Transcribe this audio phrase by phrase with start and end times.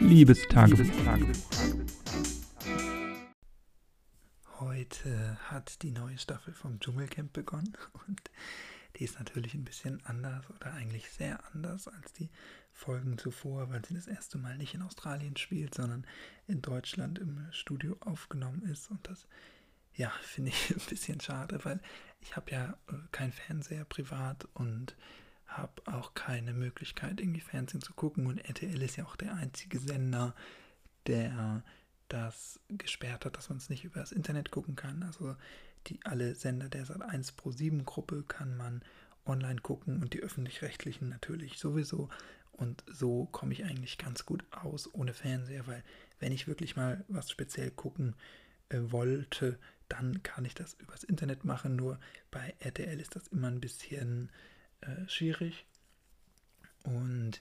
[0.00, 0.90] Liebestagebuch.
[4.58, 7.76] Heute hat die neue Staffel vom Dschungelcamp begonnen
[8.08, 8.20] und
[8.96, 12.30] die ist natürlich ein bisschen anders oder eigentlich sehr anders als die
[12.72, 16.06] Folgen zuvor, weil sie das erste Mal nicht in Australien spielt, sondern
[16.46, 19.28] in Deutschland im Studio aufgenommen ist und das
[19.94, 21.80] ja, finde ich ein bisschen schade, weil
[22.20, 24.96] ich habe ja äh, kein Fernseher privat und
[25.50, 28.26] habe auch keine Möglichkeit, irgendwie Fernsehen zu gucken.
[28.26, 30.34] Und RTL ist ja auch der einzige Sender,
[31.06, 31.62] der
[32.08, 35.02] das gesperrt hat, dass man es nicht über das Internet gucken kann.
[35.02, 35.36] Also
[35.86, 38.82] die alle Sender der Sat1 Pro 7 Gruppe kann man
[39.26, 42.08] online gucken und die öffentlich-rechtlichen natürlich sowieso.
[42.52, 45.82] Und so komme ich eigentlich ganz gut aus ohne Fernseher, weil
[46.18, 48.14] wenn ich wirklich mal was speziell gucken
[48.68, 51.76] äh, wollte, dann kann ich das übers Internet machen.
[51.76, 51.98] Nur
[52.30, 54.30] bei RTL ist das immer ein bisschen
[54.82, 55.64] äh, schwierig.
[56.84, 57.40] Und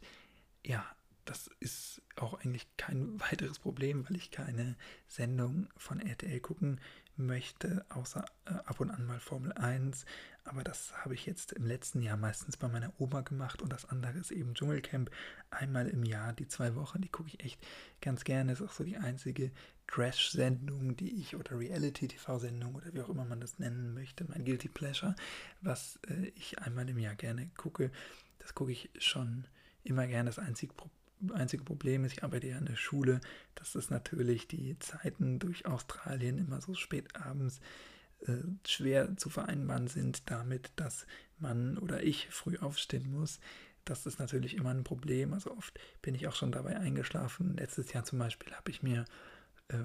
[0.64, 0.86] ja,
[1.30, 4.76] das ist auch eigentlich kein weiteres Problem, weil ich keine
[5.08, 6.82] Sendung von RTL gucken
[7.18, 10.06] möchte, außer äh, ab und an mal Formel 1.
[10.46, 13.86] Aber das habe ich jetzt im letzten Jahr meistens bei meiner Oma gemacht und das
[13.86, 15.12] andere ist eben Dschungelcamp.
[15.52, 17.60] Einmal im Jahr, die zwei Wochen, die gucke ich echt
[18.02, 18.54] ganz gerne.
[18.54, 19.52] Ist auch so die einzige
[19.86, 24.70] Crash-Sendung, die ich oder Reality-TV-Sendung oder wie auch immer man das nennen möchte, mein Guilty
[24.70, 25.16] Pleasure,
[25.62, 27.92] was äh, ich einmal im Jahr gerne gucke.
[28.40, 29.46] Das gucke ich schon
[29.84, 30.30] immer gerne.
[30.30, 31.00] Das einzige Problem
[31.34, 33.20] einzige Problem ist, ich arbeite ja in der Schule,
[33.56, 37.60] dass es natürlich die Zeiten durch Australien immer so spät abends
[38.26, 41.06] äh, schwer zu vereinbaren sind damit, dass
[41.38, 43.40] man oder ich früh aufstehen muss.
[43.86, 45.34] Das ist natürlich immer ein Problem.
[45.34, 47.56] Also oft bin ich auch schon dabei eingeschlafen.
[47.58, 49.06] Letztes Jahr zum Beispiel habe ich mir
[49.70, 49.78] äh,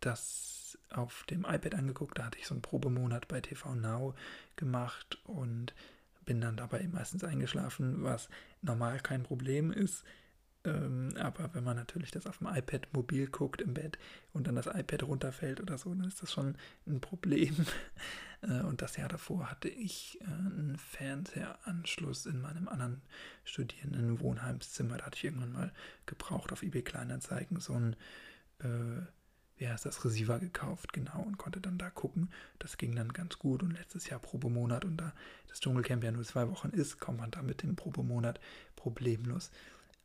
[0.00, 2.18] das auf dem iPad angeguckt.
[2.18, 4.14] Da hatte ich so einen Probemonat bei TV Now
[4.56, 5.74] gemacht und
[6.24, 8.28] bin dann dabei meistens eingeschlafen, was
[8.62, 10.04] normal kein Problem ist.
[10.64, 13.98] Ähm, aber wenn man natürlich das auf dem iPad mobil guckt im Bett
[14.32, 16.56] und dann das iPad runterfällt oder so, dann ist das schon
[16.86, 17.54] ein Problem.
[18.40, 23.02] Äh, und das Jahr davor hatte ich äh, einen Fernsehanschluss in meinem anderen
[23.42, 24.96] studierenden Wohnheimszimmer.
[24.96, 25.72] Da hatte ich irgendwann mal
[26.06, 27.96] gebraucht auf eBay Kleinanzeigen so ein,
[28.60, 29.02] äh,
[29.56, 32.30] wie heißt das, Receiver gekauft, genau, und konnte dann da gucken.
[32.60, 35.12] Das ging dann ganz gut und letztes Jahr Probemonat und da
[35.48, 38.38] das Dschungelcamp ja nur zwei Wochen ist, kommt man da mit dem Probemonat
[38.76, 39.50] problemlos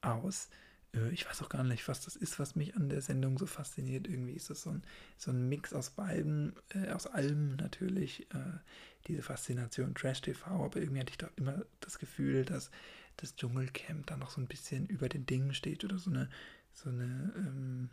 [0.04, 0.50] aus.
[0.94, 3.46] Äh, ich weiß auch gar nicht, was das ist, was mich an der Sendung so
[3.46, 4.08] fasziniert.
[4.08, 4.84] Irgendwie ist das so ein,
[5.18, 8.60] so ein Mix aus beiden, äh, aus allem natürlich, äh,
[9.08, 12.72] diese Faszination Trash-TV, aber irgendwie hatte ich doch immer das Gefühl, dass
[13.18, 16.30] das Dschungelcamp da noch so ein bisschen über den Dingen steht oder so eine,
[16.74, 17.90] so eine ähm,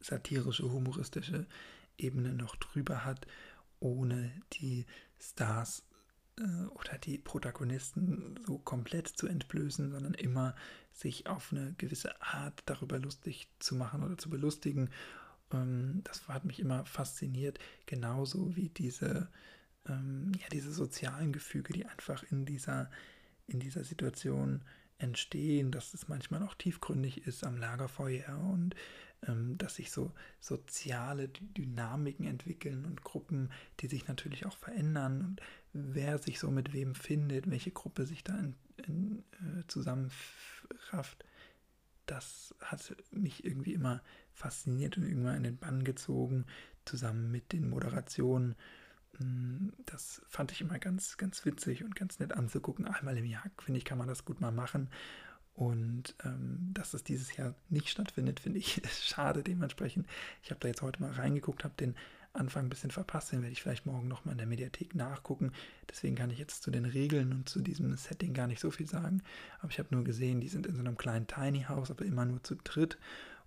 [0.00, 1.46] satirische, humoristische
[1.98, 3.26] Ebene noch drüber hat,
[3.80, 4.86] ohne die
[5.20, 5.84] Stars
[6.40, 10.54] oder die Protagonisten so komplett zu entblößen, sondern immer
[10.92, 14.90] sich auf eine gewisse Art darüber lustig zu machen oder zu belustigen.
[15.52, 19.28] Ähm, das hat mich immer fasziniert, genauso wie diese,
[19.86, 22.90] ähm, ja, diese sozialen Gefüge, die einfach in dieser,
[23.46, 24.62] in dieser Situation
[25.04, 28.74] entstehen, dass es manchmal auch tiefgründig ist am Lagerfeuer und
[29.26, 33.50] ähm, dass sich so soziale Dynamiken entwickeln und Gruppen,
[33.80, 35.40] die sich natürlich auch verändern und
[35.72, 38.54] wer sich so mit wem findet, welche Gruppe sich da in,
[38.86, 41.24] in, äh, zusammenrafft,
[42.06, 46.44] das hat mich irgendwie immer fasziniert und irgendwann in den Bann gezogen,
[46.84, 48.56] zusammen mit den Moderationen.
[49.18, 52.86] Mm, das fand ich immer ganz, ganz witzig und ganz nett anzugucken.
[52.86, 54.88] Einmal im Jahr, finde ich, kann man das gut mal machen.
[55.54, 60.06] Und ähm, dass es dieses Jahr nicht stattfindet, finde ich schade dementsprechend.
[60.42, 61.94] Ich habe da jetzt heute mal reingeguckt, habe den
[62.32, 65.52] Anfang ein bisschen verpasst, den werde ich vielleicht morgen nochmal in der Mediathek nachgucken.
[65.88, 68.88] Deswegen kann ich jetzt zu den Regeln und zu diesem Setting gar nicht so viel
[68.88, 69.22] sagen.
[69.60, 72.24] Aber ich habe nur gesehen, die sind in so einem kleinen Tiny House, aber immer
[72.24, 72.98] nur zu dritt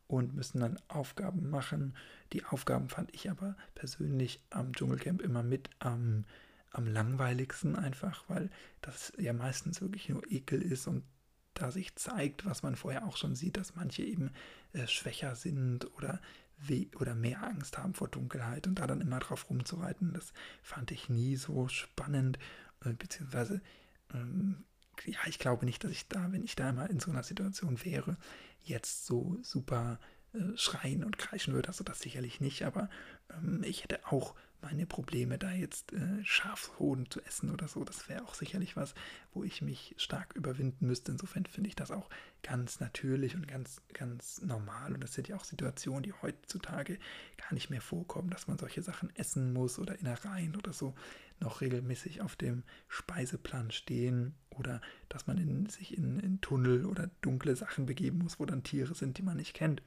[0.07, 1.95] und müssen dann Aufgaben machen.
[2.33, 6.25] Die Aufgaben fand ich aber persönlich am Dschungelcamp immer mit am,
[6.71, 8.49] am langweiligsten einfach, weil
[8.81, 11.03] das ja meistens wirklich nur Ekel ist und
[11.53, 14.31] da sich zeigt, was man vorher auch schon sieht, dass manche eben
[14.73, 16.21] äh, schwächer sind oder,
[16.99, 21.09] oder mehr Angst haben vor Dunkelheit und da dann immer drauf rumzureiten, das fand ich
[21.09, 22.37] nie so spannend,
[22.85, 23.61] äh, beziehungsweise
[24.13, 24.65] ähm,
[25.05, 27.83] ja, ich glaube nicht, dass ich da, wenn ich da mal in so einer Situation
[27.83, 28.17] wäre,
[28.63, 29.99] jetzt so super
[30.33, 32.89] äh, schreien und kreischen würde, also das sicherlich nicht, aber
[33.31, 37.83] ähm, ich hätte auch meine Probleme, da jetzt äh, Schafshoden zu essen oder so.
[37.83, 38.95] Das wäre auch sicherlich was,
[39.33, 41.11] wo ich mich stark überwinden müsste.
[41.11, 42.09] Insofern finde ich das auch
[42.43, 44.93] ganz natürlich und ganz, ganz normal.
[44.93, 46.97] Und das sind ja auch Situationen, die heutzutage
[47.37, 50.95] gar nicht mehr vorkommen, dass man solche Sachen essen muss oder Innereien oder so
[51.39, 57.09] noch regelmäßig auf dem Speiseplan stehen oder dass man in, sich in, in Tunnel oder
[57.21, 59.83] dunkle Sachen begeben muss, wo dann Tiere sind, die man nicht kennt.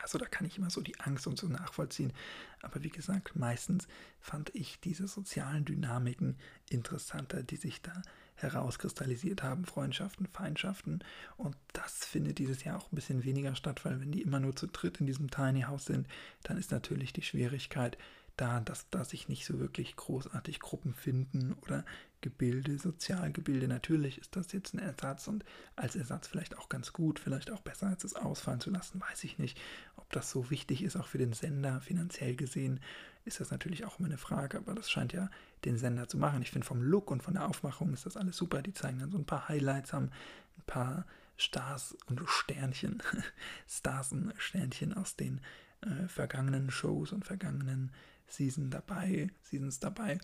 [0.00, 2.12] Also da kann ich immer so die Angst und so nachvollziehen.
[2.60, 3.88] Aber wie gesagt, meistens
[4.20, 6.36] fand ich diese sozialen Dynamiken
[6.70, 8.02] interessanter, die sich da
[8.34, 11.00] herauskristallisiert haben, Freundschaften, Feindschaften.
[11.36, 14.56] Und das findet dieses Jahr auch ein bisschen weniger statt, weil wenn die immer nur
[14.56, 16.08] zu dritt in diesem Tiny House sind,
[16.42, 17.96] dann ist natürlich die Schwierigkeit,
[18.36, 21.84] da, dass da sich nicht so wirklich großartig Gruppen finden oder
[22.20, 23.68] Gebilde, Sozialgebilde.
[23.68, 25.44] Natürlich ist das jetzt ein Ersatz und
[25.76, 29.24] als Ersatz vielleicht auch ganz gut, vielleicht auch besser als es ausfallen zu lassen, weiß
[29.24, 29.60] ich nicht.
[29.96, 32.80] Ob das so wichtig ist, auch für den Sender finanziell gesehen,
[33.24, 35.30] ist das natürlich auch immer eine Frage, aber das scheint ja
[35.64, 36.42] den Sender zu machen.
[36.42, 38.62] Ich finde vom Look und von der Aufmachung ist das alles super.
[38.62, 40.10] Die zeigen dann so ein paar Highlights, haben
[40.56, 41.06] ein paar
[41.36, 43.02] Stars und Sternchen,
[43.68, 45.40] Stars und Sternchen aus den
[45.82, 47.92] äh, vergangenen Shows und vergangenen
[48.32, 50.18] Season dabei, Seasons dabei,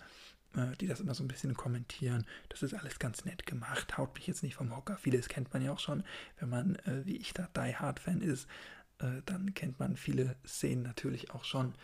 [0.55, 2.25] äh, die das immer so ein bisschen kommentieren.
[2.49, 4.97] Das ist alles ganz nett gemacht, haut mich jetzt nicht vom Hocker.
[4.97, 6.03] Vieles kennt man ja auch schon,
[6.39, 8.47] wenn man, äh, wie ich da, Die Hard Fan ist,
[8.99, 11.75] äh, dann kennt man viele Szenen natürlich auch schon,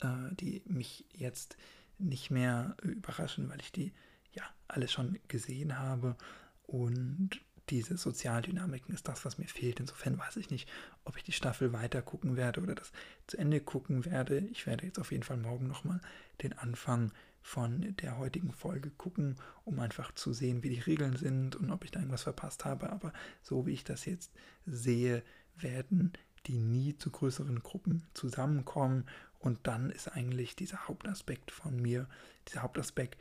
[0.00, 1.56] äh, die mich jetzt
[1.98, 3.92] nicht mehr überraschen, weil ich die
[4.32, 6.16] ja alles schon gesehen habe
[6.62, 9.80] und diese Sozialdynamiken ist das, was mir fehlt.
[9.80, 10.68] Insofern weiß ich nicht,
[11.04, 12.92] ob ich die Staffel weiter gucken werde oder das
[13.26, 14.38] zu Ende gucken werde.
[14.50, 16.00] Ich werde jetzt auf jeden Fall morgen nochmal
[16.42, 17.12] den Anfang
[17.42, 21.84] von der heutigen Folge gucken, um einfach zu sehen, wie die Regeln sind und ob
[21.84, 22.90] ich da irgendwas verpasst habe.
[22.90, 23.12] Aber
[23.42, 24.32] so wie ich das jetzt
[24.66, 25.22] sehe,
[25.56, 26.12] werden
[26.46, 29.06] die nie zu größeren Gruppen zusammenkommen.
[29.38, 32.08] Und dann ist eigentlich dieser Hauptaspekt von mir,
[32.48, 33.20] dieser Hauptaspekt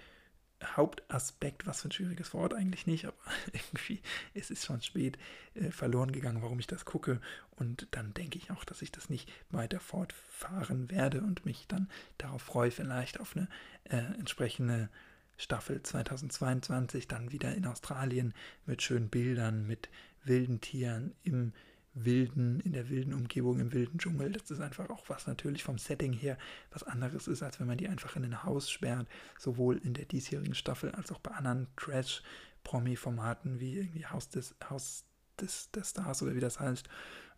[0.63, 3.17] Hauptaspekt, was für ein schwieriges Wort eigentlich nicht, aber
[3.53, 4.01] irgendwie
[4.33, 5.17] es ist schon spät
[5.55, 7.21] äh, verloren gegangen, warum ich das gucke.
[7.51, 11.89] Und dann denke ich auch, dass ich das nicht weiter fortfahren werde und mich dann
[12.17, 13.47] darauf freue, vielleicht auf eine
[13.85, 14.89] äh, entsprechende
[15.37, 18.33] Staffel 2022 dann wieder in Australien
[18.65, 19.89] mit schönen Bildern, mit
[20.25, 21.53] wilden Tieren im
[21.93, 24.31] wilden, in der wilden Umgebung, im wilden Dschungel.
[24.31, 26.37] Das ist einfach auch was natürlich vom Setting her
[26.71, 29.07] was anderes ist, als wenn man die einfach in ein Haus sperrt,
[29.37, 35.05] sowohl in der diesjährigen Staffel als auch bei anderen Trash-Promi-Formaten wie irgendwie Haus des, Haus
[35.39, 36.87] des, des Stars oder wie das heißt.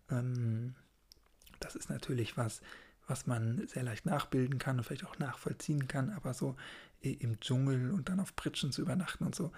[0.09, 0.75] Ähm,
[1.59, 2.62] das ist natürlich was,
[3.07, 6.56] was man sehr leicht nachbilden kann und vielleicht auch nachvollziehen kann, aber so
[7.01, 9.50] im Dschungel und dann auf Pritschen zu übernachten und so, äh,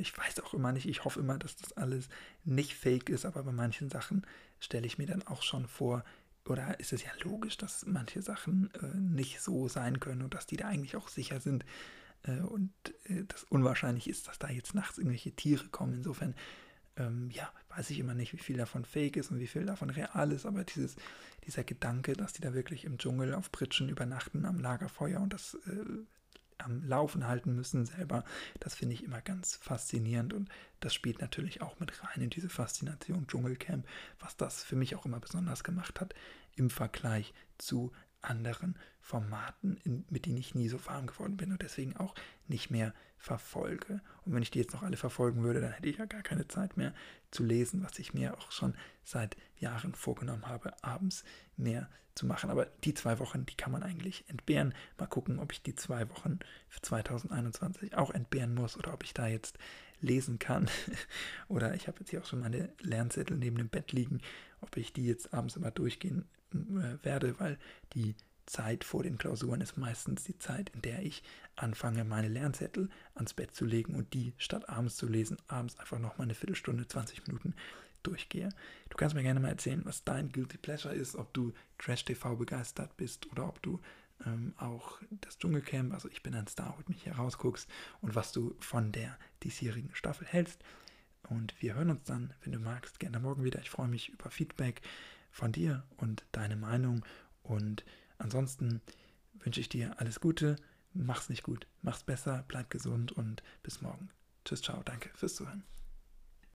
[0.00, 2.08] ich weiß auch immer nicht, ich hoffe immer, dass das alles
[2.44, 4.26] nicht fake ist, aber bei manchen Sachen
[4.58, 6.04] stelle ich mir dann auch schon vor,
[6.46, 10.46] oder ist es ja logisch, dass manche Sachen äh, nicht so sein können und dass
[10.46, 11.64] die da eigentlich auch sicher sind
[12.24, 12.72] äh, und
[13.04, 15.94] äh, das unwahrscheinlich ist, dass da jetzt nachts irgendwelche Tiere kommen.
[15.94, 16.34] Insofern,
[16.96, 19.90] ähm, ja, weiß ich immer nicht, wie viel davon fake ist und wie viel davon
[19.90, 20.96] real ist, aber dieses,
[21.46, 25.54] dieser Gedanke, dass die da wirklich im Dschungel auf Pritschen übernachten am Lagerfeuer und das
[25.66, 25.84] äh,
[26.58, 28.24] am Laufen halten müssen selber.
[28.60, 30.48] Das finde ich immer ganz faszinierend und
[30.80, 33.86] das spielt natürlich auch mit rein in diese Faszination Dschungelcamp,
[34.20, 36.14] was das für mich auch immer besonders gemacht hat
[36.56, 37.92] im Vergleich zu
[38.24, 42.14] anderen Formaten, in, mit denen ich nie so warm geworden bin und deswegen auch
[42.48, 44.00] nicht mehr verfolge.
[44.24, 46.48] Und wenn ich die jetzt noch alle verfolgen würde, dann hätte ich ja gar keine
[46.48, 46.94] Zeit mehr
[47.30, 51.24] zu lesen, was ich mir auch schon seit Jahren vorgenommen habe, abends
[51.56, 52.50] mehr zu machen.
[52.50, 54.74] Aber die zwei Wochen, die kann man eigentlich entbehren.
[54.98, 56.38] Mal gucken, ob ich die zwei Wochen
[56.68, 59.58] für 2021 auch entbehren muss oder ob ich da jetzt
[60.00, 60.70] lesen kann.
[61.48, 64.20] oder ich habe jetzt hier auch schon meine Lernzettel neben dem Bett liegen,
[64.60, 66.28] ob ich die jetzt abends immer durchgehen
[67.02, 67.58] werde, weil
[67.92, 68.14] die
[68.46, 71.22] Zeit vor den Klausuren ist meistens die Zeit, in der ich
[71.56, 75.98] anfange, meine Lernzettel ans Bett zu legen und die statt abends zu lesen, abends einfach
[75.98, 77.54] noch mal eine Viertelstunde, 20 Minuten
[78.02, 78.50] durchgehe.
[78.90, 82.96] Du kannst mir gerne mal erzählen, was dein Guilty Pleasure ist, ob du Trash-TV begeistert
[82.96, 83.80] bist oder ob du
[84.26, 87.68] ähm, auch das Dschungelcamp, also ich bin ein Star, mit mich hier rausguckst
[88.02, 90.62] und was du von der diesjährigen Staffel hältst.
[91.28, 93.60] Und wir hören uns dann, wenn du magst, gerne morgen wieder.
[93.60, 94.82] Ich freue mich über Feedback
[95.34, 97.04] von dir und deine Meinung.
[97.42, 97.84] Und
[98.18, 98.80] ansonsten
[99.40, 100.56] wünsche ich dir alles Gute.
[100.92, 104.10] Mach's nicht gut, mach's besser, bleib gesund und bis morgen.
[104.44, 105.64] Tschüss, ciao, danke fürs Zuhören.